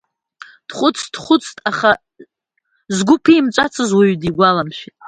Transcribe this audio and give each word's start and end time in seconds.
Дхәыцт, 0.67 1.05
дхәыцт, 1.13 1.57
аха 1.69 1.91
згәы 2.95 3.15
ԥимҵәацыз 3.23 3.89
уаҩы 3.97 4.15
дигәаламшәеит. 4.21 4.95